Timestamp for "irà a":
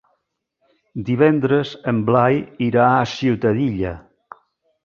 2.71-3.07